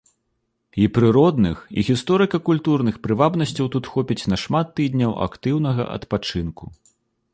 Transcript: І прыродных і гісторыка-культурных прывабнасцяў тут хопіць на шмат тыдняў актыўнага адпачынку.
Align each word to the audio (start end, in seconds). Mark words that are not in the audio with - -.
І 0.83 0.85
прыродных 0.95 1.59
і 1.81 1.83
гісторыка-культурных 1.89 2.95
прывабнасцяў 3.05 3.69
тут 3.77 3.91
хопіць 3.93 4.27
на 4.33 4.41
шмат 4.45 4.73
тыдняў 4.81 5.11
актыўнага 5.27 5.83
адпачынку. 5.99 6.63